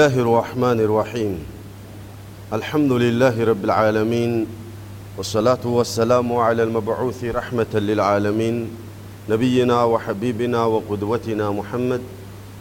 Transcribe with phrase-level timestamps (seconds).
[0.00, 1.38] الله الرحمن الرحيم
[2.52, 4.46] الحمد لله رب العالمين
[5.16, 8.70] والصلاة والسلام على المبعوث رحمة للعالمين
[9.28, 12.00] نبينا وحبيبنا وقدوتنا محمد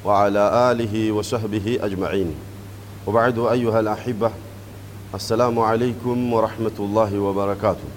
[0.05, 2.35] وعلى آله وصحبه أجمعين
[3.07, 4.31] وبعد أيها الأحبة
[5.15, 7.87] السلام عليكم ورحمة الله وبركاته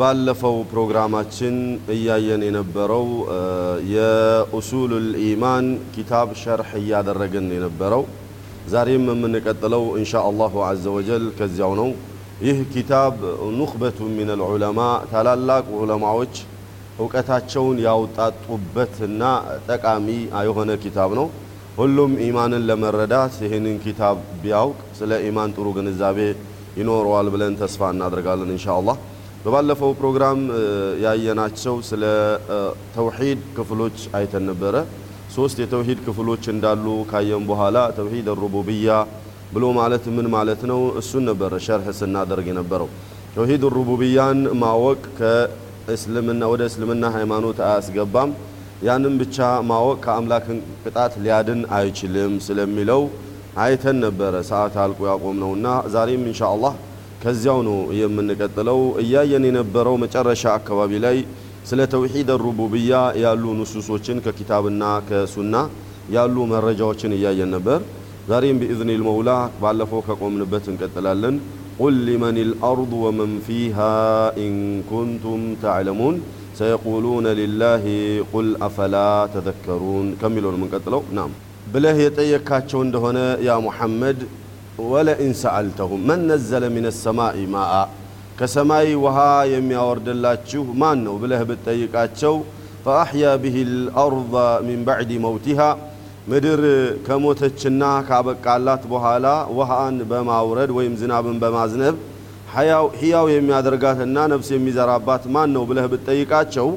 [0.00, 1.54] ባለፈው ፕሮግራማችን
[1.94, 3.06] እያየን የነበረው
[3.92, 8.02] የኡሱሉል ኢማን ኪታብ ሸርሕ እያደረግን የነበረው
[8.72, 11.90] ዛሬም የምንቀጥለው እንሻ አላሁ አዘ ወጀል ከዚያው ነው።
[12.46, 13.14] ይህ ኪታብ
[13.58, 14.80] ኑክበቱ ሚነል ዑለማ
[15.12, 16.34] ታላላቅ ዑለማዎች
[16.98, 19.22] እውቀታቸውን ያውጣጡበትና
[19.68, 20.06] ጠቃሚ
[20.46, 21.26] የሆነ ኪታብ ነው።
[21.78, 26.18] ሁሉም ኢማንን ለመረዳት ይህንን ኪታብ ቢያውቅ ስለ ኢማን ጥሩ ግንዛቤ
[26.80, 28.96] ይኖረዋል ብለን ተስፋ እናደርጋለን እንሻ አላህ።
[29.45, 30.39] በባለፈው ፕሮግራም
[31.03, 32.03] ያየናቸው ስለ
[32.95, 34.75] ተውሂድ ክፍሎች አይተን ነበረ።
[35.35, 38.89] ሶስት የተውሂድ ክፍሎች እንዳሉ ካየን በኋላ ተውሂድ ሩቡብያ
[39.53, 40.79] ብሎ ማለት ምን ማለት ነው?
[41.01, 42.89] እሱን ነበረ ሸርሕ ስናደርግ የነበረው።
[43.35, 48.31] ተውሂድ ሩቡብያን ማወቅ ከእስልምና ወደ እስልምና ሃይማኖት አያስገባም።
[48.87, 49.37] ያንም ብቻ
[49.69, 53.03] ማወቅ ከአምላክን ቅጣት ሊያድን አይችልም ስለሚለው
[53.63, 56.41] አይተን ነበረ። ሰዓት አልቆ ያቆም ነውና ዛሬም إن شاء
[57.23, 61.17] ከዚያው ነው የምንቀጥለው። እያየን የነበረው መጨረሻ አካባቢ ላይ
[61.69, 65.55] ስለ توحيد الربوبية ያሉ نصوص ኦችን ከኪታብና ከሱና
[66.15, 67.79] ያሉ መረጃዎችን እያየን ነበር።
[68.29, 69.29] ዛሬም بإذن المولى
[69.61, 71.35] ባለፈው ከቆምንበት እንቀጥላለን።
[71.77, 73.77] قل لمن الأرض ومن فيها
[74.43, 74.57] إن
[74.89, 76.15] كنتم تعلمون
[76.59, 77.85] سيقولون لله
[78.31, 78.95] قل أفلا
[79.33, 81.31] تذكرون ከሚለው ነው የምንቀጥለው። نعم
[81.73, 83.17] ብለህ የጠየካቸው እንደሆነ
[83.47, 84.19] ያ ሙሐመድ
[84.83, 87.73] ወለኢን ሰአልተሁም መን ነዘለ ሚነ ሰማኢ ማአ
[88.39, 89.17] ከሰማይ ውሃ
[89.51, 92.35] የሚያወርድላችሁ ማን ነው ብለህ ብትጠይቃቸው
[92.85, 94.33] ፈአሕያ ብሂ ልአርض
[94.67, 95.59] ሚን ባዕድ መውቲሃ
[96.31, 96.61] ምድር
[97.05, 101.95] ከሞተችና ካበቃላት በኋላ ውሃን በማውረድ ወይም ዝናብን በማዝነብ
[102.97, 106.67] ሕያው የሚያደርጋትና ነፍስ የሚዘራባት ማን ነው ብለህ ብትጠይቃቸው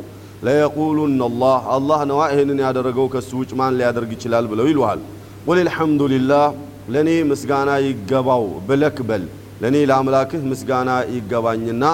[0.46, 5.00] ለየቁሉነ አላህ አላህ ነዋ ይህንን ያደረገው ከሱ ውጭ ማን ሊያደርግ ይችላል ብለው ይሉሃል።
[5.46, 6.44] ቁል አልሐምዱሊላህ
[6.88, 9.24] ለእኔ ምስጋና ይገባው ብለክ በል።
[9.62, 11.84] ለእኔ ለአምላክህ ምስጋና ይገባኝና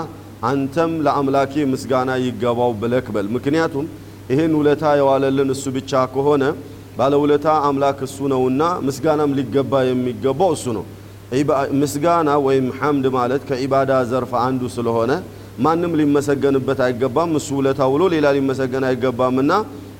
[0.49, 3.87] አንተም ለአምላኬ ምስጋና ይገባው ብለክ በል። ምክንያቱም
[4.31, 6.45] ይህን ውለታ የዋለልን እሱ ብቻ ከሆነ
[6.99, 10.85] ባለውለታ አምላክ እሱ ነውና ምስጋናም ሊገባ የሚገባው እሱ ነው።
[11.81, 15.13] ምስጋና ወይም ሐምድ ማለት ከዒባዳ ዘርፍ አንዱ ስለሆነ
[15.59, 19.53] ማንም ሊመሰገንበት አይገባም። እሱ ውለታ ውሎ ሌላ ሊመሰገን አይገባምና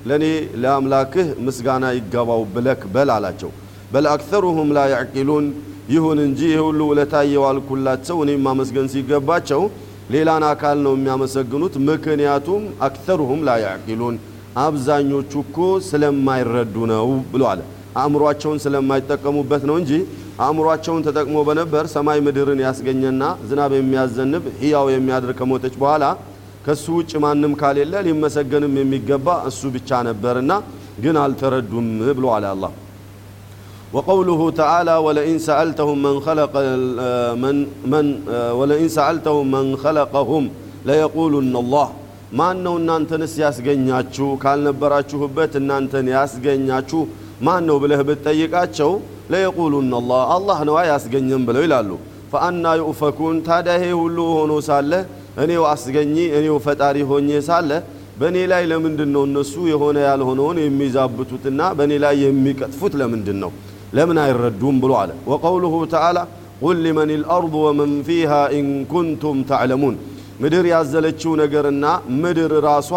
[0.05, 0.25] ለእኔ
[0.63, 3.51] ለአምላክህ ምስጋና ይገባው ብለክ በል አላቸው።
[3.93, 5.45] በል አክተሩሁም ላ ያዕቂሉን
[5.93, 9.61] ይሁን እንጂ ይህ ሁሉ ውለታ እየዋልኩላቸው እኔም ማመስገን ሲገባቸው
[10.13, 14.15] ሌላን አካል ነው የሚያመሰግኑት። ምክንያቱም አክተሩሁም ላ ያዕቂሉን
[14.63, 17.07] አብዛኞቹ እኮ ስለማይረዱ ነው
[17.51, 17.61] አለ።
[18.01, 19.91] አእምሯቸውን ስለማይጠቀሙበት ነው እንጂ
[20.43, 26.05] አእምሯቸውን ተጠቅሞ በነበር ሰማይ ምድርን ያስገኘና ዝናብ የሚያዘንብ ሕያው የሚያድር ከሞተች በኋላ
[26.65, 30.51] ከሱ ውጭ ማንም ካሌለ ሊመሰገንም የሚገባ እሱ ብቻ ነበርና
[31.03, 32.71] ግን አልተረዱም ብሎ አለ አላህ
[33.92, 36.52] وقوله تعالى ولئن سألتهم من خلق
[37.42, 38.04] من من
[38.52, 40.44] ولئن سألتهم من خلقهم
[40.86, 41.88] ليقولن الله
[42.38, 47.00] ማን ነው እናንተንስ ያስገኛችሁ ካልነበራችሁበት እናንተን ያስገኛችሁ
[47.46, 48.90] ማን ነው ብለህ ብትጠይቃቸው
[49.32, 51.90] ለየቁሉን አላህ አላህ ነዋ ያስገኘም ብለው ይላሉ።
[52.32, 54.92] ፈአና ዩእፈኩን ታዲያ ይሄ ሁሉ ሆኖ ሳለ
[55.44, 57.70] እኔው አስገኚ እኔው ፈጣሪ ሆኜ ሳለ
[58.20, 63.50] በእኔ ላይ ለምንድን ነው እነሱ የሆነ ያልሆነውን የሚዛብቱትና በእኔ ላይ የሚቀጥፉት ለምንድን ነው?
[63.93, 66.17] ለምን አይረዱም ብሎ አለ። وقوله تعالى
[66.61, 69.95] قل لمن الأرض ومن فيها إن كنتم تعلمون
[70.43, 71.85] ምድር ያዘለችው ነገርና
[72.21, 72.89] ምድር ራሷ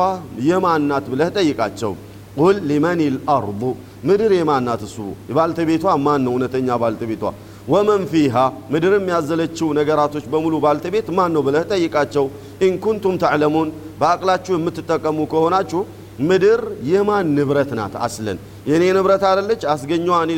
[0.48, 1.92] የማናት ብለህ ጠይቃቸው።
[2.38, 3.62] قل لمن الأرض
[4.08, 4.96] ምድር የማናት እሱ
[5.36, 7.22] ባልተቤቷ ማን ነው እውነተኛ ባልተቤቷ?
[7.68, 8.34] ومن فيها
[8.72, 12.24] ምድርም ያዘለችው ነገራቶች በሙሉ ባልተቤት ማን ነው ብለህ ጠይቃቸው።
[12.62, 13.68] إن كنتم تعلمون
[14.00, 15.80] በአቅላችሁ የምትጠቀሙ ከሆናችሁ
[16.28, 16.60] ምድር
[16.90, 17.94] የማን ንብረት ናት?
[18.06, 20.32] أصلا የኔ ንብረት አይደለች። አስገኘዋ እኔ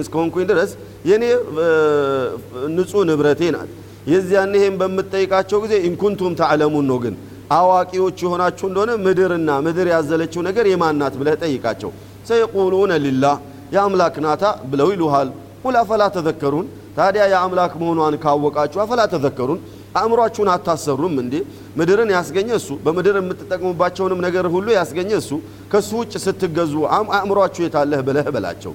[0.00, 0.70] እስከሆንኩኝ ድረስ
[1.10, 1.24] የኔ
[2.76, 3.70] ንጹህ ንብረቴ ናት።
[4.12, 7.14] የዚያን ይሄን በምትጠይቃቸው ጊዜ إن كنتم تعلمون ነው። ግን
[7.56, 11.90] አዋቂዎች የሆናችሁ እንደሆነ ምድርና ምድር ያዘለችው ነገር የማን ናት ብለህ ጠይቃቸው።
[12.28, 13.36] ሰየቁሉነ ሊላህ
[13.74, 15.28] የአምላክ ናታ ብለው ይሉሃል።
[15.62, 16.66] ቁል አፈላ ተዘከሩን
[16.96, 19.60] ታዲያ የአምላክ መሆኗን ካወቃችሁ አፈላ ተዘከሩን
[19.98, 21.34] አእምሯችሁን አታሰሩም እንዴ?
[21.76, 25.30] ምድርን ያስገኘ እሱ፣ በምድር የምትጠቅሙባቸውንም ነገር ሁሉ ያስገኘ እሱ።
[25.72, 26.74] ከሱ ውጭ ስትገዙ
[27.12, 28.72] አእምሯችሁ የታለህ ብለህ በላቸው።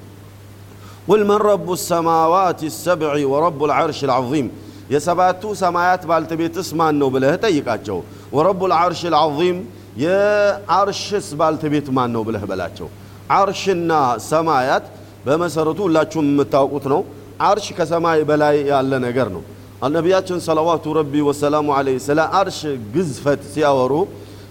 [1.07, 3.03] ቁል መን ረቡ ሰማዋት ሰብዒ
[3.33, 4.47] ወረቡ ልዓርሽ ልዓዚም
[4.93, 7.97] የሰባቱ ሰማያት ባልተቤትስ ማን ነው ብለህ ጠይቃቸው።
[8.35, 9.57] ወረቡ ልዓርሽ ልዓዚም
[10.03, 12.87] የአርሽስ ባልተቤት ማን ነው ብለህ በላቸው።
[13.33, 13.91] አርሽና
[14.29, 14.85] ሰማያት
[15.25, 17.01] በመሰረቱ ሁላችሁም የምታውቁት ነው።
[17.43, 19.43] አርሽ ከሰማይ በላይ ያለ ነገር ነው።
[19.91, 22.59] ነቢያችን ሰለዋቱ ረቢ ወሰላሙ ዐለይሂ ስለ አርሽ
[22.93, 23.93] ግዝፈት ሲያወሩ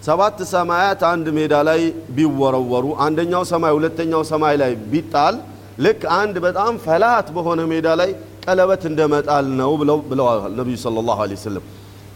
[0.06, 1.80] ሰባት ሰማያት አንድ ሜዳ ላይ
[2.16, 5.36] ቢወረወሩ አንደኛው ሰማይ ሁለተኛው ሰማይ ላይ ቢጣል
[5.84, 8.10] ልክ አንድ በጣም ፈላት በሆነ ሜዳ ላይ
[8.44, 11.64] ቀለበት እንደመጣል ነው ብለው ብለዋል ነቢዩ ሰለላሁ ዐለይሂ ወሰለም።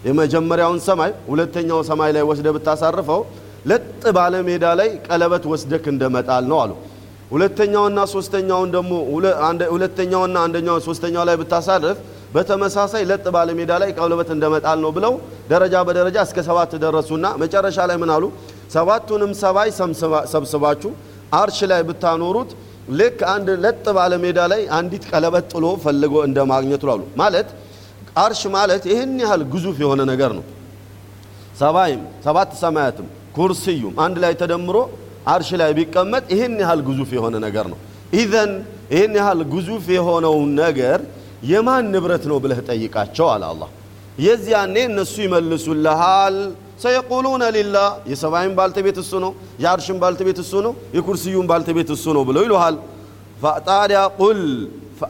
[0.07, 3.23] የመጀመሪያውን ሰማይ ሁለተኛው ሰማይ ላይ ወስደ ብታሳርፈው
[3.71, 3.85] ለጥ
[4.17, 6.73] ባለ ሜዳ ላይ ቀለበት ወስደክ እንደመጣል ነው አሉ።
[7.31, 8.93] ሁለተኛውና ሶስተኛውን ደግሞ
[9.73, 11.99] ሁለተኛውና አንደኛው ሶስተኛው ላይ ብታሳርፍ
[12.35, 15.15] በተመሳሳይ ለጥ ባለ ሜዳ ላይ ቀለበት እንደመጣል ነው ብለው
[15.51, 18.25] ደረጃ በደረጃ እስከ ሰባት ደረሱና መጨረሻ ላይ ምን አሉ?
[18.75, 19.69] ሰባቱንም ሰማይ
[20.33, 20.91] ሰብስባችሁ
[21.41, 22.51] አርሽ ላይ ብታኖሩት
[22.93, 27.49] ልክ አንድ ለጥ ባለ ሜዳ ላይ አንዲት ቀለበት ጥሎ ፈልጎ እንደ ማግኘቱ አሉ። ማለት
[28.17, 30.45] አርሽ ማለት ይህን ያህል ግዙፍ የሆነ ነገር ነው።
[31.59, 33.07] ሰባይም ሰባት ሰማያትም
[33.37, 34.77] ኩርስዩም አንድ ላይ ተደምሮ
[35.27, 37.79] አርሽ ላይ ቢቀመጥ ይህን ያህል ግዙፍ የሆነ ነገር ነው።
[38.17, 38.53] ኢዘን
[38.93, 40.99] ይህን ያህል ግዙፍ የሆነውን ነገር
[41.43, 43.71] የማን ንብረት ነው ብለህ ጠይቃቸው አለ አላህ።
[44.19, 46.37] የዚያኔ እነሱ ይመልሱልሃል
[46.83, 52.43] ሰየቁሉነ ሊላህ የሰማይም ባልተቤት እሱ ነው፣ የአርሽም ባልተቤት እሱ ነው፣ የኩርሲዩም ባልተቤት እሱ ነው ብለው
[52.47, 52.77] ይሉሃል።
[53.69, 54.41] ታዲያ ቁል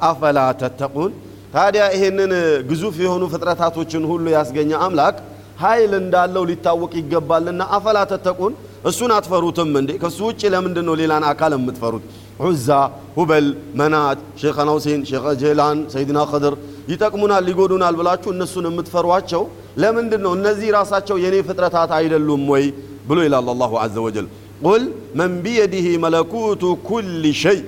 [0.09, 1.11] አፈላ ተተቁን
[1.55, 2.33] ታዲያ ይሄንን
[2.71, 5.17] ግዙፍ የሆኑ ፍጥረታቶችን ሁሉ ያስገኘ አምላክ
[5.63, 8.53] ኃይል እንዳለው ሊታወቅ ይገባልና አፈላ ተተቁን
[8.85, 9.91] እሱን አትፈሩትም እንዴ?
[10.03, 12.05] ከሱ ውጭ ለምንድን ነው ሌላን አካል የምትፈሩት?
[12.41, 12.69] ዑዛ፣
[13.17, 16.55] ሁበል፣ መናት፣ ሼኸና ሁሴን፣ ሼኸ ጄላን፣ ሰይድና ኸድር
[16.89, 19.43] ይጠቅሙናል፣ ሊጎዱናል ብላችሁ እነሱን የምትፈሯቸው
[19.83, 20.33] ለምንድን ነው?
[20.39, 22.65] እነዚህ ራሳቸው የኔ ፍጥረታት አይደሉም ወይ
[23.09, 24.27] ብሎ ይላል الله عز وجل።
[24.65, 24.83] قل
[25.19, 27.09] من بيده ملكوت كل
[27.43, 27.59] شيء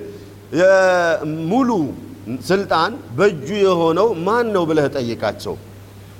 [1.49, 1.69] ሙሉ
[2.49, 5.55] ስልጣን በእጁ የሆነው ማን ነው ብለህ ጠይቃቸው።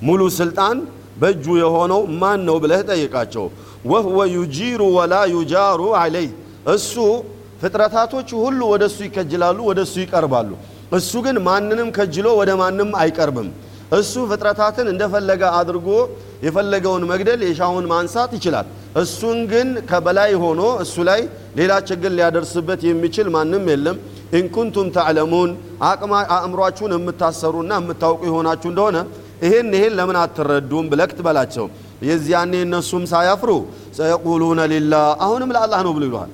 [0.02, 0.76] ሙሉ ስልጣን
[1.20, 3.44] በእጁ የሆነው ማን ነው ብለህ ጠይቃቸው።
[3.90, 6.28] وهو يجير ولا يجار عليه
[6.74, 6.94] እሱ
[7.60, 10.50] ፍጥረታቶች ሁሉ ወደ እሱ ይከጅላሉ፣ ወደ እሱ ይቀርባሉ።
[10.98, 13.48] እሱ ግን ማንንም ከጅሎ ወደ ማንም አይቀርብም።
[13.98, 15.88] እሱ ፍጥረታትን እንደፈለገ አድርጎ
[16.44, 18.66] የፈለገውን መግደል የሻውን ማንሳት ይችላል።
[18.96, 21.20] እሱን ግን ከበላይ ሆኖ እሱ ላይ
[21.58, 23.96] ሌላ ችግር ሊያደርስበት የሚችል ማንም የለም።
[24.38, 25.50] ኢንኩንቱም ተዕለሙን
[26.36, 28.98] አእምሯችሁን የምታሰሩና የምታውቁ የሆናችሁ እንደሆነ
[29.42, 31.66] ይሄን ይሄን ለምን አትረዱም ብለክ ትበላቸው።
[32.08, 33.50] የዚያኔ እነሱም ሳያፍሩ
[33.98, 36.30] ሰየቁሉነ ሊላህ አሁንም ለአላህ ነው ብሎ ይሉሃል።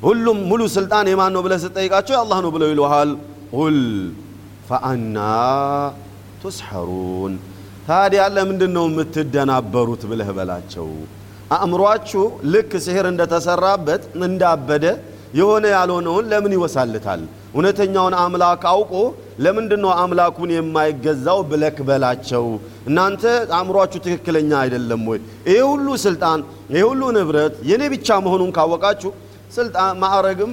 [0.00, 3.10] ሁሉም ሙሉ ስልጣን የማን ነው ብለህ ስጠይቃቸው የአላህ ነው ብለው ይሉሃል።
[3.54, 3.78] ቁል
[4.68, 5.16] ፈአና
[6.42, 7.32] ቱስሐሩን
[7.88, 10.88] ታዲያ ለምንድን ነው የምትደናበሩት ብለህ በላቸው።
[11.56, 14.84] አእምሯችሁ ልክ ሲሕር እንደተሰራበት እንዳበደ
[15.38, 17.20] የሆነ ያልሆነውን ለምን ይወሳልታል?
[17.54, 18.92] እውነተኛውን አምላክ አውቆ
[19.44, 22.44] ለምንድን ነው አምላኩን የማይገዛው ብለክ በላቸው።
[22.88, 23.22] እናንተ
[23.58, 25.18] አእምሯችሁ ትክክለኛ አይደለም ወይ?
[25.50, 26.40] ይህ ሁሉ ስልጣን
[26.74, 29.12] ይህ ሁሉ ንብረት የኔ ብቻ መሆኑን ካወቃችሁ
[29.50, 30.52] ስልጣን ማዕረግም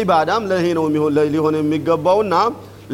[0.00, 0.84] ኢባዳም ለይሄ ነው
[1.34, 2.34] ሊሆን የሚገባውና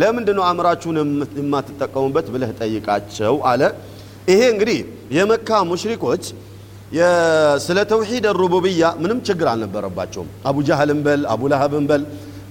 [0.00, 0.96] ለምንድን ነው አእምራችሁን
[1.40, 3.62] የማትጠቀሙበት ብለህ ጠይቃቸው አለ።
[4.30, 4.78] ይሄ እንግዲህ
[5.16, 6.24] የመካ ሙሽሪኮች
[7.66, 12.02] ስለ ተውሂድ ሩቡብያ ምንም ችግር አልነበረባቸውም። አቡ ጃህልን በል አቡ ለሀብን በል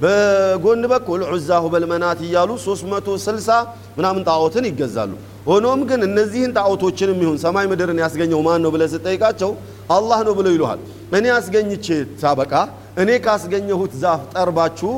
[0.04, 3.58] በጎን በኩል ዑዛ ሁበል መናት እያሉ 360
[3.98, 5.12] ምናምን ጣዖትን ይገዛሉ።
[5.48, 9.52] ሆኖም ግን እነዚህን ጣዖቶችንም ይሁን ሰማይ ምድርን ያስገኘው ማን ነው ብለህ ስጠይቃቸው
[9.94, 10.80] አላህ ነው ብለው ይሉሃል።
[11.18, 11.86] እኔ አስገኝቼ
[12.22, 12.54] ሳበቃ
[13.02, 14.92] እኔ ካስገኘሁት ዛፍ ጠርባችሁ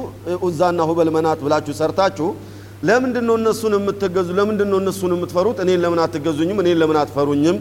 [0.43, 2.27] ዑዛና ሁበል መናት ብላችሁ ሰርታችሁ
[2.83, 4.29] ለምንድን ነው እነሱን የምትገዙ?
[4.39, 5.57] ለምንድን ነው እነሱን የምትፈሩት?
[5.63, 6.57] እኔን ለምን አትገዙኝም?
[6.63, 7.57] እኔን ለምን አትፈሩኝም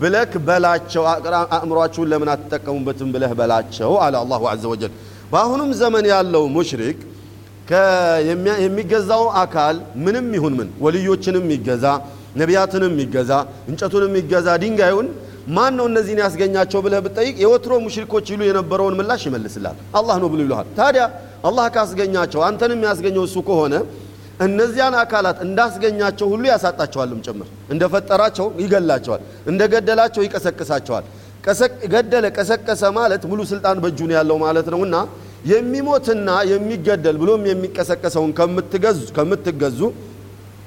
[0.00, 1.02] ብለክ በላቸው።
[1.50, 4.92] አእምሯችሁን ለምን አትጠቀሙበትም ብለህ በላቸው አለ አላሁ ዐዘ ወጀል።
[5.32, 6.98] በአሁኑም ዘመን ያለው ሙሽሪክ
[8.62, 11.84] የሚገዛው አካል ምንም ይሁን ምን ወልዮችንም ይገዛ፣
[12.36, 13.30] ነቢያትንም ይገዛ፣
[13.70, 15.08] እንጨቱንም ይገዛ፣ ድንጋዩን
[15.48, 20.40] ማን ነው እነዚህን ያስገኛቸው ብለህ ብትጠይቅ የወትሮ ሙሽሪኮች ይሉ የነበረውን ምላሽ ይመልስላል። አላህ ነው ብሎ
[20.44, 21.04] ይሉሃል። ታዲያ
[21.44, 23.74] አላህ ካስገኛቸው አንተንም ያስገኘው እሱ ከሆነ
[24.46, 29.20] እነዚያን አካላት እንዳስገኛቸው ሁሉ ያሳጣቸዋልም ጭምር። እንደፈጠራቸው ይገላቸዋል፣
[29.50, 31.04] እንደገደላቸው ይቀሰቅሳቸዋል።
[31.92, 34.96] ገደለ ቀሰቀሰ ማለት ሙሉ ስልጣን በእጁ ነው ያለው ማለት ነውና
[35.44, 38.30] የሚሞትና የሚገደል ብሎም የሚቀሰቀሰውን
[39.16, 39.80] ከምትገዙ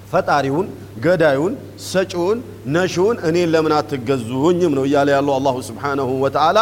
[0.08, 0.68] ፈጣሪውን፣
[1.04, 1.54] ገዳዩን፣
[1.88, 2.38] ሰጪውን፣
[2.76, 6.58] ነሺውን እኔን ለምን አትገዙኝም ነው እያለ ያለው አላሁ ስብሓነሁ ወተዓላ።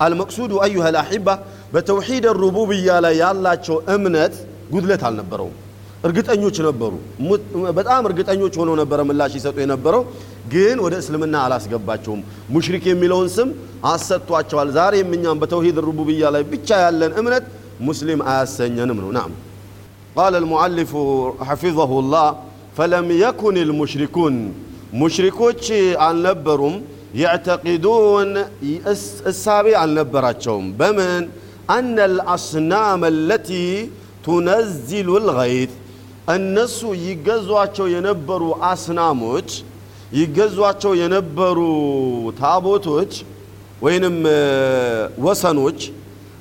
[0.00, 1.28] አልመቅሱዱ አዩሃ ልአሒባ
[1.72, 4.34] በተውሒድ ሩቡብያ ላይ ያላቸው እምነት
[4.72, 5.56] ጉድለት አልነበረውም።
[6.04, 6.92] እርግጠኞች ነበሩ።
[7.78, 10.02] በጣም እርግጠኞች ሆነው ነበረ ምላሽ ይሰጡ የነበረው
[10.52, 12.20] ግን ወደ እስልምና አላስገባቸውም።
[12.54, 13.48] ሙሽሪክ የሚለውን ስም
[13.90, 17.44] አሰጥቷቸዋል። ዛሬም እኛም በተውሂድ ሩቡብያ ላይ ብቻ ያለን እምነት
[17.80, 19.32] ሙስሊም አያሰኘንም ነው። ናም
[20.16, 20.92] ቃለ ልሙዓሊፉ
[21.48, 22.28] ሐፊظሁ ላህ
[22.76, 24.36] ፈለም የኩን ልሙሽሪኩን።
[25.00, 25.64] ሙሽሪኮች
[26.06, 26.74] አልነበሩም
[27.20, 28.30] የዕተቂዱን
[29.30, 31.22] እሳቤ አልነበራቸውም። በምን?
[31.74, 33.50] አነ ልአስናም አለቲ
[34.24, 35.72] ቱነዚሉ ልገይት።
[36.34, 39.50] እነሱ ይገዟቸው የነበሩ አስናሞች
[40.14, 41.58] ይገዟቸው የነበሩ
[42.40, 43.12] ታቦቶች
[43.82, 44.16] ወይንም
[45.26, 45.80] ወሰኖች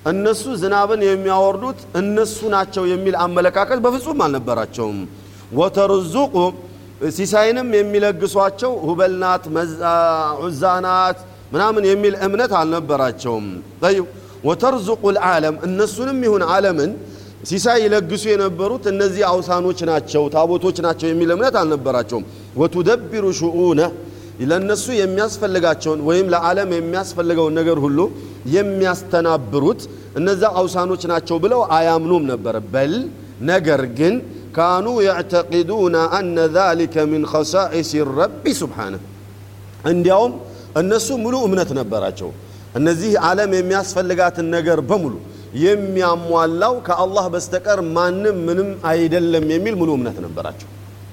[0.09, 4.99] እነሱ ዝናብን የሚያወርዱት እነሱ ናቸው የሚል አመለካከት በፍጹም አልነበራቸውም።
[5.51, 6.35] ወተርዙቁ
[7.09, 9.43] ሲሳይንም የሚለግሷቸው ሁበልናት፣
[10.43, 11.19] ዑዛናት
[11.53, 13.45] ምናምን የሚል እምነት አልነበራቸውም።
[13.83, 14.05] ጠይብ
[14.45, 16.91] ወተርዙቁ ልዓለም እነሱንም ይሁን ዓለምን
[17.43, 22.25] ሲሳይ ይለግሱ የነበሩት እነዚህ አውሳኖች ናቸው ታቦቶች ናቸው የሚል እምነት አልነበራቸውም።
[22.61, 23.81] ወቱደቢሩ ሽኡነ
[24.49, 27.99] ለእነሱ የሚያስፈልጋቸውን ወይም ለዓለም የሚያስፈልገውን ነገር ሁሉ
[28.55, 29.81] የሚያስተናብሩት
[30.19, 32.93] እነዛ አውሳኖች ናቸው ብለው አያምኑም ነበር። በል
[33.49, 34.13] ነገር ግን
[34.55, 39.01] ካኑ የዕተቂዱነ አነ ዛሊከ ሚን ኸሳኢስ ረቢ ሱብሓነህ
[39.85, 40.33] እንዲያውም
[40.81, 42.29] እነሱ ሙሉ እምነት ነበራቸው።
[42.75, 45.13] እነዚህ ዓለም የሚያስፈልጋትን ነገር በሙሉ
[45.63, 50.69] የሚያሟላው ከአላህ በስተቀር ማንም ምንም አይደለም የሚል ሙሉ እምነት ነበራቸው።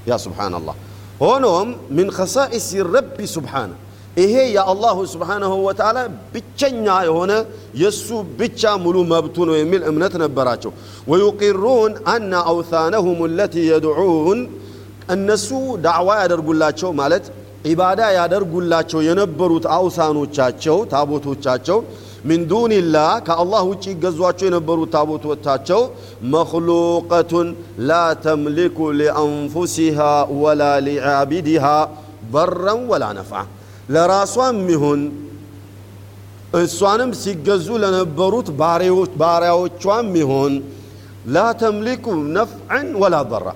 [0.06, 0.76] ያ ሱብሓነላህ።
[1.20, 3.70] ሆኖም ሚን ኸሳኢስ ረቢ ሱብሓነ
[4.16, 5.98] ይሄ የአላሁ ስብሓነሁ ወተዓላ
[6.32, 7.32] ብቸኛ የሆነ
[7.80, 8.06] የእሱ
[8.38, 10.72] ብቻ ሙሉ መብቱ ነው የሚል እምነት ነበራቸው።
[11.10, 14.40] ወዩቂሩን አነ አውታነሁም ለቲ የድዑን
[15.14, 15.48] እነሱ
[15.84, 17.26] ዳዕዋ ያደርጉላቸው ማለት
[17.68, 21.78] ዒባዳ ያደርጉላቸው የነበሩት አውሳኖቻቸው ታቦቶቻቸው
[22.28, 25.82] ሚን ዱንላህ ከአላህ ውጭ ይገዟቸው የነበሩት ታቦቶቻቸው
[26.34, 27.48] መክሉቀቱን
[27.88, 27.92] ላ
[28.24, 29.98] ተምሊኩ ሊአንፉሲሃ
[30.40, 31.66] ወላ ሊዓቢድሃ
[32.32, 33.42] በረን ወላ ነፍዓ
[33.88, 35.00] ለራሷም ይሁን
[36.58, 38.48] እሷንም ሲገዙ ለነበሩት
[39.20, 40.54] ባሪያዎቿም ይሁን
[41.34, 42.04] ላ ተምሊኩ
[42.36, 43.46] ነፍዐን ወላ በራ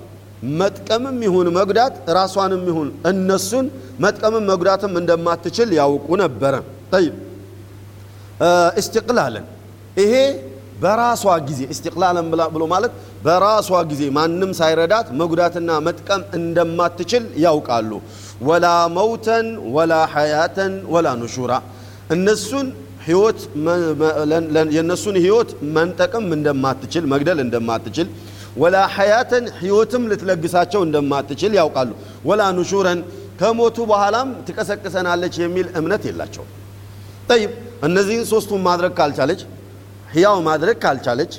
[0.59, 3.65] መጥቀምም ይሁን መጉዳት ራሷንም ይሁን እነሱን
[4.05, 6.53] መጥቀምም መጉዳትም እንደማትችል ያውቁ ነበረ።
[6.93, 7.15] ጠይብ
[8.79, 9.45] እስትቅላለን
[9.97, 10.13] ይሄ
[10.81, 12.93] በራሷ ጊዜ እስትቅላለን ብሎ ማለት
[13.25, 17.91] በራሷ ጊዜ ማንም ሳይረዳት መጉዳትና መጥቀም እንደማትችል ያውቃሉ።
[18.41, 18.67] ወላ
[18.97, 21.51] መውተን ወላ ሐያተን ወላ ኑሹራ
[22.15, 22.67] እነሱን
[23.07, 23.39] ህይወት
[24.75, 28.07] የእነሱን ህይወት መንጠቅም እንደማትችል መግደል እንደማትችል
[28.61, 31.91] ወላ ሐያተን ህይወትም ልትለግሳቸው እንደማትችል ያውቃሉ።
[32.29, 32.99] ወላ ኑሹረን
[33.39, 36.45] ከሞቱ በኋላም ትቀሰቅሰናለች የሚል እምነት የላቸው።
[37.29, 37.51] ጠይብ
[37.87, 39.41] እነዚህን ሶስቱን ማድረግ ካልቻለች
[40.13, 41.33] ህያው ማድረግ ካልቻለች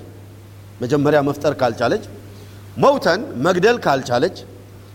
[0.83, 2.05] መጀመሪያ መፍጠር ካልቻለች
[2.85, 4.37] መውተን መግደል ካልቻለች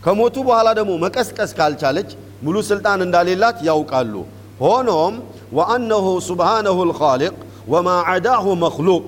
[0.07, 2.09] ከሞቱ በኋላ ደግሞ መቀስቀስ ካልቻለች
[2.45, 4.13] ሙሉ ስልጣን እንዳሌላት ያውቃሉ።
[4.61, 5.15] ሆኖም
[5.57, 7.33] ወአነሁ ሱብሓነሁ ልኻሊቅ
[7.73, 9.05] ወማ ዐዳሁ መክሉቅ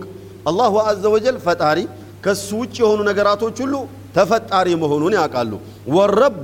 [0.50, 1.80] አላሁ አዘ ወጀል ፈጣሪ
[2.26, 3.76] ከሱ ውጭ የሆኑ ነገራቶች ሁሉ
[4.16, 5.52] ተፈጣሪ መሆኑን ያውቃሉ።
[5.96, 6.44] ወረቡ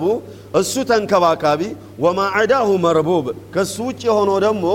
[0.59, 1.61] እሱ ተንከባካቢ፣
[2.03, 4.65] ወማ ዐዳሁ መርቡብ ከሱ ውጭ የሆነው ደግሞ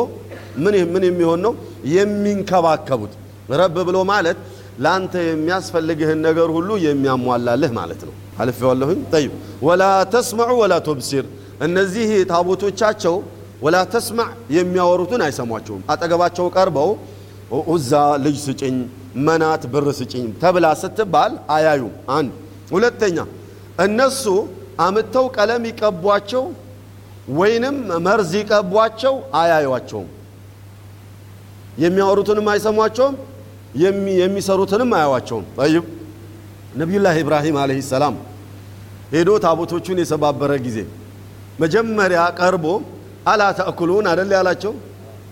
[0.59, 1.55] ምን ምን የሚሆን ነው
[1.97, 3.13] የሚንከባከቡት።
[3.55, 4.39] ረብ ብሎ ማለት
[4.81, 9.33] ለአንተ የሚያስፈልግህን ነገር ሁሉ የሚያሟላልህ ማለት ነው። አልፌዋለሁኝ። ጠይብ
[9.67, 9.83] ወላ
[10.15, 11.25] ተስማዑ ወላ ቱብሲር
[11.67, 13.17] እነዚህ ታቦቶቻቸው
[13.63, 16.91] ወላ ተስማዕ የሚያወሩትን አይሰሟቸውም። አጠገባቸው ቀርበው
[17.69, 17.93] ኡዛ
[18.25, 18.77] ልጅ ስጭኝ፣
[19.27, 22.31] መናት ብር ስጭኝ ተብላ ስትባል አያዩም። አንድ
[22.73, 23.19] ሁለተኛ
[23.85, 24.25] እነሱ
[24.81, 26.45] አምጥተው ቀለም ይቀቧቸው
[27.39, 30.09] ወይንም መርዝ ይቀቧቸው አያዩቸውም።
[31.83, 33.15] የሚያወሩትንም አይሰሟቸውም፣
[34.21, 35.85] የሚሰሩትንም አያዋቸውም። ጠይብ
[36.77, 38.15] ነቢዩላህ ኢብራሂም አለይሂ ሰላም
[39.15, 40.79] ሄዶ ታቦቶቹን የሰባበረ ጊዜ
[41.59, 42.67] መጀመሪያ ቀርቦ
[43.27, 44.73] አላ ተእኩሉን አደለ ያላቸው።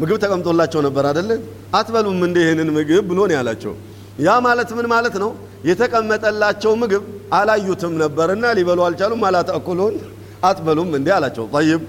[0.00, 1.30] ምግብ ተቀምጦላቸው ነበር አደለ?
[1.74, 3.72] አትበሉም እንደ ይህንን ምግብ ብሎ ነው ያላቸው።
[4.18, 5.30] ያ ማለት ምን ማለት ነው?
[5.68, 7.02] የተቀመጠላቸው ምግብ
[7.32, 9.94] አላዩትም ነበርና ሊበሉ አልቻሉም። አላ ተእኩሉን
[10.44, 11.80] አትበሉም እንዴ አላቸው። ጠይብ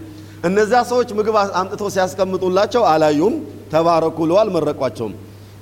[0.45, 3.35] እነዚያ ሰዎች ምግብ አምጥተው ሲያስቀምጡላቸው አላዩም፣
[3.73, 5.13] ተባረኩ ብለው አልመረቋቸውም።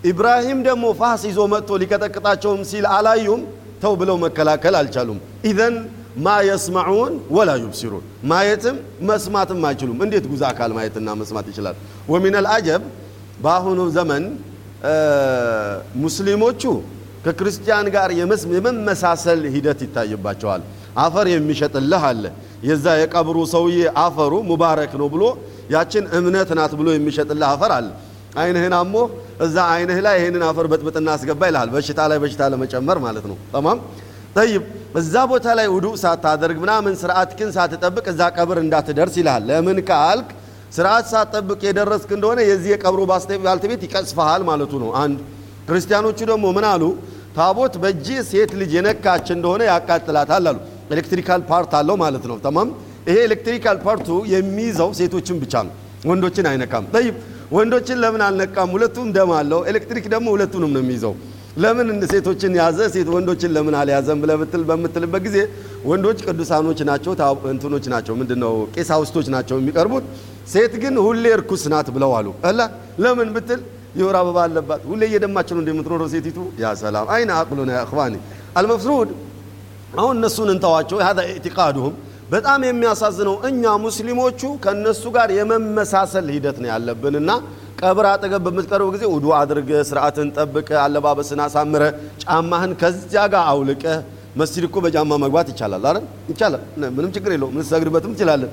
[0.04, 3.42] ኢብራሂም ደግሞ ፋስ ይዞ መጥቶ ሊቀጠቅጣቸውም ሲል አላዩም፣
[3.82, 5.76] ተው ብለው መከላከል አልቻሉም። ኢዘን
[6.18, 8.76] ማ የስማዑን ወላ ዩብሲሩን ማየትም
[9.10, 11.76] መስማትም አይችሉም። እንዴት ጉዛ አካል ማየትና መስማት ይችላል?
[12.10, 12.84] ወሚነል አጀብ
[13.44, 14.24] በአሁኑ ዘመን
[16.04, 16.62] ሙስሊሞቹ
[17.26, 20.62] ከክርስቲያን ጋር የመመሳሰል ሂደት ይታይባቸዋል።
[20.98, 22.24] አፈር የሚሸጥልህ አለ።
[22.64, 25.24] የዛ የቀብሩ ሰውዬ አፈሩ ሙባረክ ነው ብሎ
[25.70, 27.88] ያችን እምነት ናት ብሎ የሚሸጥልህ አፈር አለ።
[28.38, 28.96] አይንህን አሞ
[29.46, 33.80] እዛ አይንህ ላይ ይህንን አፈር በጥብጥና አስገባ ይልሃል። በሽታ ላይ በሽታ ለመጨመር ማለት ነው። ተማም
[34.38, 34.64] ጠይብ
[35.00, 40.30] እዛ ቦታ ላይ ውዱእ ሳታደርግ ምናምን ስርዓት ግን ሳትጠብቅ እዛ ቀብር እንዳትደርስ ይልሃል። ለምን ካልክ
[40.76, 43.02] ስርዓት ሳትጠብቅ የደረስክ እንደሆነ የዚህ የቀብሩ
[43.44, 45.20] ባልተቤት ይቀጽፈሃል ማለቱ ነው። አንድ
[45.70, 46.84] ክርስቲያኖቹ ደግሞ ምን አሉ?
[47.38, 50.58] ታቦት በእጅ ሴት ልጅ የነካች እንደሆነ ያቃጥላታል አሉ።
[50.94, 52.70] electrical part አለው ማለት ነው። تمام
[53.08, 55.74] ይሄ electrical part ኡ የሚይዘው ሴቶችን ብቻ ነው፣
[56.10, 56.86] ወንዶችን አይነካም።
[57.52, 58.70] ወንዶችን ለምን አልነካም?
[58.76, 61.14] ሁለቱም ደም አለው። ኤሌክትሪክ ደግሞ ሁለቱንም ነው የሚይዘው።
[61.58, 64.36] ለምን ሴቶችን ያዘ ሴት ወንዶችን ለምን አልያዘም ብለህ
[64.70, 65.38] በምትልበት ጊዜ
[65.90, 67.12] ወንዶች ቅዱሳኖች ናቸው፣
[67.52, 70.06] እንትኖች ናቸው፣ ምንድነው ቄሳውስቶች ናቸው የሚቀርቡት።
[70.48, 72.60] ሴት ግን ሁሌ እርኩስ ናት ብለው አሉ። አላ
[73.04, 73.62] ለምን ብትል
[74.00, 78.16] የወር አበባ አለባት። ሁሌ እየደማች ነው እንደምትኖረው ሴቲቱ። ያ ሰላም አይነ አቅሉና ያ እኽዋኒ
[78.60, 79.10] አልመፍሩድ
[79.98, 81.96] አሁን እነሱን እንተዋቸው። ሀዛ ኢዕቲቃዱሁም
[82.28, 87.30] በጣም የሚያሳዝነው እኛ ሙስሊሞቹ ከእነሱ ጋር የመመሳሰል ሂደት ነው ያለብንና
[87.82, 91.84] ቀብር አጠገብ በምትቀርቡ ጊዜ ውዱ አድርገ ስርዓትን ጠብቀ አለባበስን አሳምረ
[92.24, 93.84] ጫማህን ከዚያ ጋር አውልቀ
[94.42, 96.04] መስጂድ እኮ በጫማ መግባት ይቻላል አይደል?
[96.32, 96.64] ይቻላል።
[96.98, 98.52] ምንም ችግር የለውም። ልንሰግድበትም ትችላለን።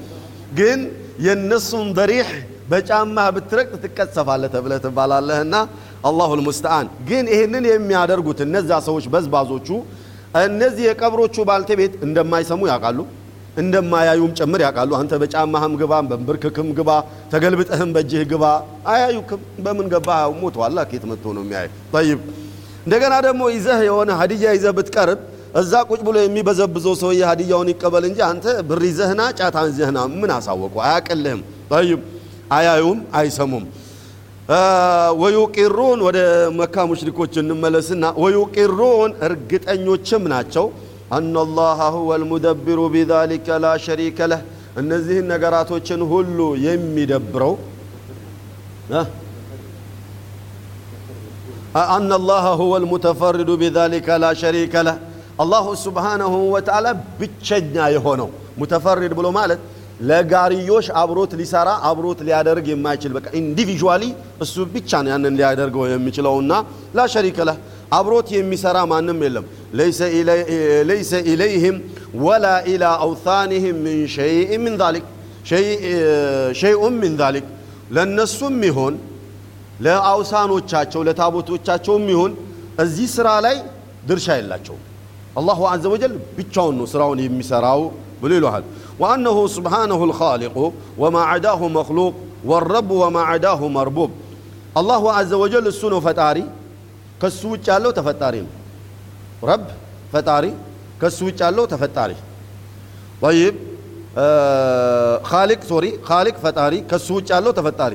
[0.59, 0.81] ግን
[1.27, 2.29] የእነሱን በሪሕ
[2.71, 5.55] በጫማህ ብትረግጥ ትቀሰፋለህ ተብለህ ትባላለህና
[6.09, 9.69] አላሁል ሙስተዓን። ግን ይህንን የሚያደርጉት እነዛ ሰዎች በዝባዞቹ
[10.45, 12.99] እነዚህ የቀብሮቹ ባልተቤት እንደማይሰሙ ያውቃሉ
[13.57, 16.91] እንደማያዩም ጭምር ያውቃሉ። አንተ በጫማህም ግባ፣ በንብርክክም ግባ፣
[17.33, 18.45] ተገልብጠህም በእጅህ ግባ፣
[18.93, 20.09] አያዩክም። በምን ገባ
[20.41, 21.67] ሞተዋል። ኬት መጥቶ ነው የሚያይ?
[21.95, 22.21] ጠይብ
[22.87, 25.21] እንደገና ደግሞ ይዘህ የሆነ ሀዲያ ይዘህ ብትቀርብ
[25.55, 30.75] እዛ ቁጭ ብሎ የሚበዘብዘው ሰውዬ ሀዲያውን ይቀበል እንጂ አንተ ብር ይዘህና ጫት ይዘህና ምን አሳወቁ?
[30.87, 31.41] አያቅልህም።
[31.73, 32.01] ጠይብ
[32.53, 33.65] አያዩም፣ አይሰሙም።
[35.23, 36.19] ወዩቂሩን ወደ
[36.59, 40.67] መካ ሙሽሪኮች እንመለስና ወዩቂሩን እርግጠኞችም ናቸው
[41.15, 44.43] አነላሃ ሁወ ልሙደብሩ ቢዛሊከ ላ ሸሪከ ለህ
[44.81, 47.53] እነዚህን ነገራቶችን ሁሉ የሚደብረው
[51.95, 54.99] أن الله هو المتفرد بذلك لا شريك له
[55.43, 56.87] الله سبحانه وتعالى
[57.21, 58.29] ብቸኛ የሆነው።
[58.61, 59.61] متفرد ብሎ ማለት
[60.01, 64.05] ለጋርዮሽ አብሮት ሊሰራ አብሮት ሊያደርግ የማይችል በቃ individually
[64.45, 66.53] እሱ ብቻ ነው ያንን ሊያደርገው የሚችለውና
[66.97, 67.59] لا شريك له
[67.93, 69.45] አብሮት የሚሰራ ማንም የለም።
[70.89, 71.77] ለይሰ ኢለይህም
[72.25, 75.07] ወላ ኢላ አውታኒህም ምን ሸይእ ምን ዛሊክ
[76.61, 77.47] ሸይኡን ምን ዛሊክ
[77.97, 78.95] ለእነሱም ይሆን
[79.85, 82.33] ለአውሳኖቻቸው ለታቦቶቻቸውም ይሆን
[82.85, 83.57] እዚህ ስራ ላይ
[84.09, 84.83] ድርሻ የላቸውም።
[85.37, 87.81] አላሁ አዘ ወጀል ብቻውን ነው ስራውን የሚሰራው
[88.21, 88.65] ብሎ ይለሃል።
[89.01, 90.57] ወአነሁ ስብሓነሁ ልኻሊቁ
[91.03, 92.15] ወማ ዐዳሁ መክሉቅ
[92.51, 94.11] ወረቡ ወማ ዐዳሁ መርቡብ
[94.77, 96.39] አላሁ አዘ ወጀል እሱ ነው ፈጣሪ
[97.21, 98.53] ከሱ ውጭ ያለው ተፈጣሪ ነው።
[99.43, 99.65] ረብ
[100.13, 100.45] ፈጣሪ፣
[101.01, 102.11] ከሱ ውጭ ያለው ተፈጣሪ።
[103.23, 103.55] ጠይብ
[105.29, 107.93] ኻሊቅ ሶሪ ኻሊቅ ፈጣሪ፣ ከሱ ውጭ ያለው ተፈጣሪ።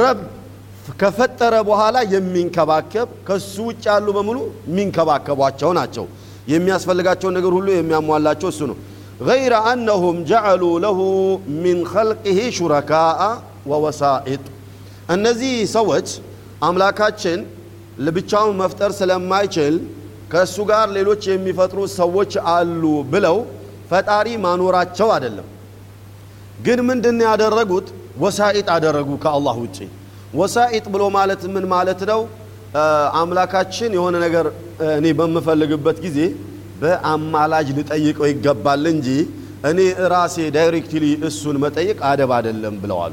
[0.00, 0.18] ረብ
[1.00, 6.04] ከፈጠረ በኋላ የሚንከባከብ ከሱ ውጭ ያሉ በሙሉ የሚንከባከቧቸው ናቸው።
[6.46, 8.76] የሚያስፈልጋቸውን ነገር ሁሉ የሚያሟላቸው እሱ ነው።
[9.28, 10.98] ገይረ አነሁም ጀዐሉ ለሁ
[11.62, 13.20] ሚን ኸልቂሂ ሹረካአ
[13.70, 14.42] ወወሳኢጥ
[15.14, 16.08] እነዚህ ሰዎች
[16.62, 17.38] አምላካችን
[17.98, 19.74] ለብቻውን መፍጠር ስለማይችል
[20.32, 23.36] ከእሱ ጋር ሌሎች የሚፈጥሩ ሰዎች አሉ ብለው
[23.90, 25.48] ፈጣሪ ማኖራቸው አይደለም።
[26.64, 27.86] ግን ምንድን ያደረጉት
[28.18, 29.78] ወሳኢጥ አደረጉ ከአላህ ውጭ።
[30.34, 32.20] ወሳኢጥ ብሎ ማለት ምን ማለት ነው?
[33.18, 34.46] አምላካችን የሆነ ነገር
[34.96, 36.18] እኔ በምፈልግበት ጊዜ
[36.80, 39.08] በአማላጅ ልጠይቀው ይገባል እንጂ
[39.70, 39.80] እኔ
[40.12, 43.12] ራሴ ዳይሬክትሊ እሱን መጠየቅ አደብ አይደለም ብለዋሉ።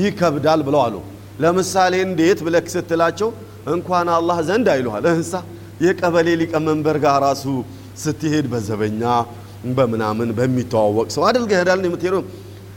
[0.00, 0.94] ይከብዳል ብለዋሉ።
[1.42, 3.28] ለምሳሌ እንዴት ብለክ ስትላቸው
[3.74, 5.32] እንኳን አላህ ዘንድ አይሉሃል እንሳ
[5.84, 7.44] የቀበሌ ሊቀመንበር ጋር ራሱ
[8.02, 9.02] ስትሄድ በዘበኛ
[9.76, 12.22] በምናምን በሚተዋወቅ ሰው አድርገህ ሄዳል የምትሄደው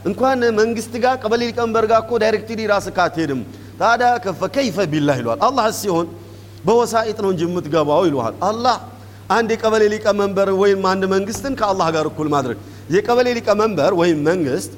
[0.09, 3.41] እንኳን መንግስት ጋር ቀበሌ ሊቀመንበር ጋር እኮ directly ራስህ አትሄድም።
[3.77, 6.07] ታዲያ كيف كيف بالله ይለዋል። አላህ ሲሆን
[6.67, 8.77] በ وسائط ነው እንጂ የምትገባው ይለዋል። አላህ
[9.29, 12.57] አንድ የቀበሌ ሊቀመንበር ወይም አንድ መንግስትን ከአላህ ጋር እኩል ማድረግ
[12.95, 14.71] የቀበሌ ሊቀመንበር ወይም መንግስት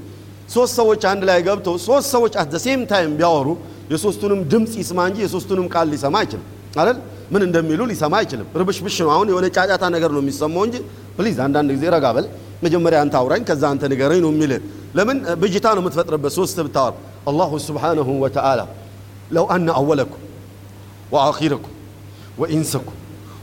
[0.49, 3.47] ሶስት ሰዎች አንድ ላይ ገብተው ሶስት ሰዎች at same time ቢያወሩ
[3.91, 6.97] የሶስቱንም ድምፅ ይስማ እንጂ የሶስቱንም ቃል ሊሰማ አይችልም አይደል?
[7.33, 10.75] ምን እንደሚሉ ሊሰማ አይችልም። ርብሽብሽ ነው። አሁን የሆነ ጫጫታ ነገር ነው የሚሰማው እንጂ
[11.17, 12.25] please አንዳንድ ጊዜ ረጋ በል፣
[12.65, 14.51] መጀመሪያ አንተ አውራኝ፣ ከዛ አንተ ንገረኝ ነው የሚል።
[14.97, 16.93] ለምን ብጅታ ነው የምትፈጥርበት ሶስት ብታወር።
[17.29, 18.61] الله سبحانه وتعالى
[19.30, 20.22] ለው አነ አወለኩም
[21.14, 21.74] ወአኺረኩም
[22.40, 22.98] ወኢንሰኩም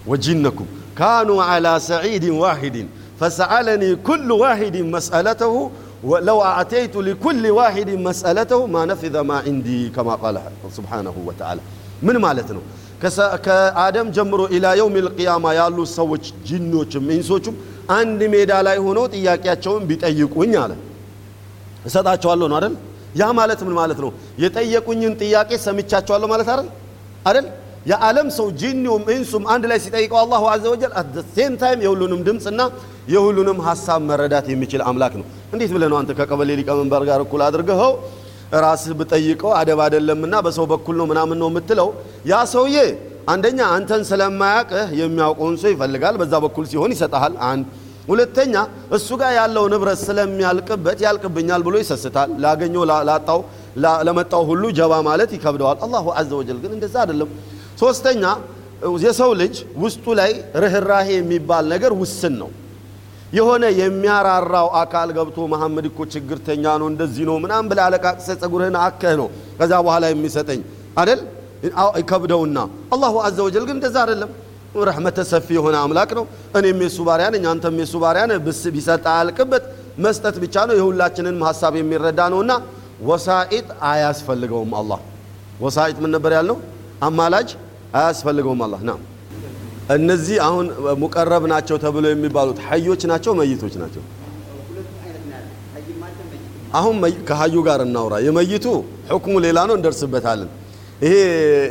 [0.07, 0.67] ወጂነኩም
[0.99, 2.87] ካኑ ዓላ ሰዒድን ዋሂድን
[3.21, 5.53] ፈሰአለኒ ኩሉ ዋሂድን መስአለተሁ
[6.27, 10.37] ለው አዕተይቱ ሊኩል ዋሂድ መስአለተሁ ማ ነፊዘ ማ ዒንዲ ከማ ቃለ
[10.77, 11.59] ስብሓነሁ ወተዓላ።
[12.05, 12.63] ምን ማለት ነው?
[13.45, 17.55] ከአደም ጀምሮ ኢላ የውም ልቅያማ ያሉ ሰዎች ጂኖችም ኢንሶችም
[17.97, 20.71] አንድ ሜዳ ላይ ሆነው ጥያቄያቸውን ቢጠይቁኝ አለ
[21.87, 22.73] እሰጣቸዋለሁ ነው አይደል?
[23.16, 24.10] ያ ማለት ምን ማለት ነው?
[24.42, 26.68] የጠየቁኝን ጥያቄ ሰምቻቸዋለሁ ማለት አይደል?
[27.28, 27.46] አይደል?
[27.86, 32.60] የዓለም ሰው ጂኒውም ኢንሱም አንድ ላይ ሲጠይቀው الله عز وجل at same time የሁሉንም ድምፅና
[33.08, 37.92] የሁሉንም ሀሳብ መረዳት የሚችል አምላክ ነው። እንዴት ብለህ ነው አንተ ከቀበሌ ሊቀመንበር ጋር እኩል አድርገኸው
[38.64, 41.88] ራስህ ብጠይቀው አደብ አይደለምና በሰው በኩል ነው ምናምን ነው የምትለው?
[42.26, 42.76] ያ ሰውዬ
[43.28, 47.64] አንደኛ አንተን ስለማያቅህ የሚያውቀውን ሰው ይፈልጋል። በዛ በኩል ሲሆን ይሰጠሃል። አንድ
[48.08, 48.54] ሁለተኛ
[48.96, 53.40] እሱ ጋር ያለው ንብረት ስለሚያልቅበት ያልቅብኛል ብሎ ይሰስታል። ላገኘው ላጣው
[54.06, 57.30] ለመጣው ሁሉ ጀባ ማለት ይከብደዋል። አላሁ አዘ ወጀል ግን እንደዛ አይደለም።
[57.82, 58.22] ሶስተኛ
[59.04, 60.30] የሰው ልጅ ውስጡ ላይ
[60.62, 62.50] ርኅራሄ የሚባል ነገር ውስን ነው።
[63.36, 69.14] የሆነ የሚያራራው አካል ገብቶ መሐመድ እኮ ችግርተኛ ነው እንደዚህ ነው ምናምን ብለህ አለቃቅሰ ጸጉርህን አከህ
[69.20, 70.60] ነው ከዛ በኋላ የሚሰጠኝ
[71.00, 71.20] አደል
[72.10, 72.58] ከብደውና
[72.94, 74.30] አላሁ አዘ ወጀል ግን እንደዛ አይደለም።
[74.84, 76.24] ረሕመተ ሰፊ የሆነ አምላክ ነው።
[76.58, 78.38] እኔም የሱ ባሪያ ነኝ፣ አንተም የሱ ባሪያ ነህ።
[78.74, 79.64] ቢሰጥ አያልቅበት
[79.98, 82.52] መስጠት ብቻ ነው። የሁላችንን ሀሳብ የሚረዳ ነውና
[83.02, 85.00] ወሳኢጥ አያስፈልገውም። አላህ
[85.60, 86.58] ወሳኢጥ ምን ነበር ያልነው?
[87.02, 87.48] አማላጅ
[87.94, 88.92] አያስፈልገውም። አላህ ና
[89.94, 90.66] እነዚህ አሁን
[91.02, 94.02] ሙቀረብ ናቸው ተብሎ የሚባሉት ሐዮች ናቸው መይቶች ናቸው?
[96.74, 96.94] አሁን
[97.28, 98.64] ከሀዩ ጋር እናውራ። የመይቱ
[99.10, 100.50] ሕክሙ ሌላ ነው፣ እንደርስበታለን።
[101.02, 101.14] ይሄ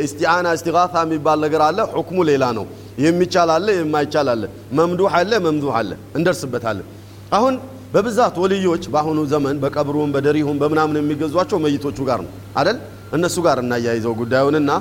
[0.06, 2.66] እስቲዓና እስቲጋታ የሚባል ነገር አለ። ሕክሙ ሌላ ነው።
[2.98, 4.44] የሚቻል አለ፣ የማይቻል አለ።
[4.78, 6.88] መምዱሕ አለ፣ መምዱሕ አለ። እንደርስበታለን።
[7.32, 7.54] አሁን
[7.94, 12.78] በብዛት ወልዮች በአሁኑ ዘመን በቀብሩም በደሪሁም በምናምን የሚገዟቸው መይቶቹ ጋር ነው አደል?
[13.16, 14.72] እነሱ ጋር እናያይዘው ጉዳዩንና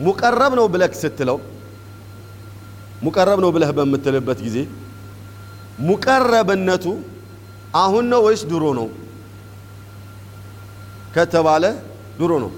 [0.00, 1.38] ሙቀረብ ነው ብለህ ስትለው
[3.02, 4.56] ሙቀረብ ነው ብለህ በምትልበት ጊዜ
[5.80, 6.84] ሙቀረብነቱ
[7.82, 8.86] አሁን ነው ወይስ ድሮ ነው
[11.16, 11.64] ከተባለ
[12.18, 12.50] ድሮ ነው።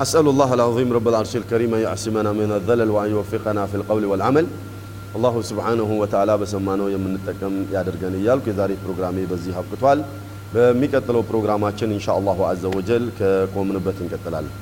[0.00, 4.46] أسأل الله العظيم رب العرش الكريم أن يعصمنا من الذلل وأن يوفقنا في القول والعمل
[5.14, 10.00] الله سبحانه وتعالى በሰማነው የምንጠቀም ያደርገን እያልኩ የዛሬ ፕሮግራሜ በዚህ አብቅቷል።
[10.54, 14.54] በሚቀጥለው ፕሮግራማችን ኢንሻ አላሁ አዘ ወጀል ከቆምንበት እንቀጥላለን።